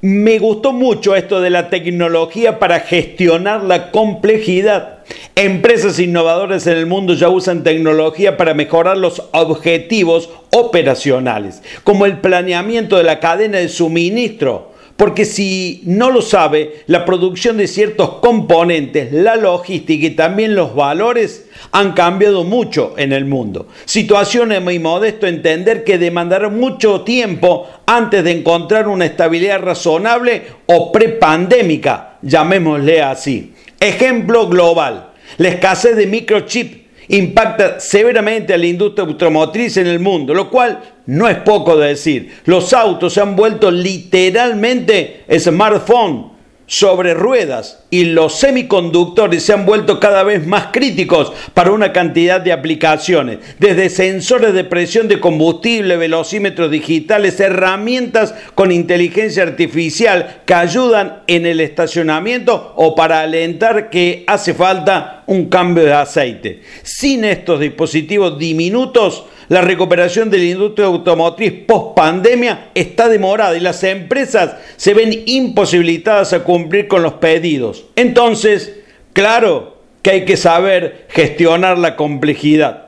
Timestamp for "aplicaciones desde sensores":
52.52-54.52